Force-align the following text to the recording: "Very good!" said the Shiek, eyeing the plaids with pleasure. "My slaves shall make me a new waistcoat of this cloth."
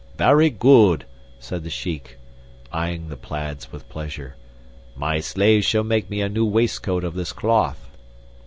"Very 0.17 0.49
good!" 0.49 1.05
said 1.39 1.63
the 1.63 1.69
Shiek, 1.69 2.17
eyeing 2.73 3.09
the 3.09 3.15
plaids 3.15 3.71
with 3.71 3.87
pleasure. 3.87 4.35
"My 4.95 5.19
slaves 5.19 5.67
shall 5.67 5.83
make 5.83 6.09
me 6.09 6.21
a 6.21 6.27
new 6.27 6.43
waistcoat 6.47 7.03
of 7.03 7.13
this 7.13 7.31
cloth." 7.31 7.87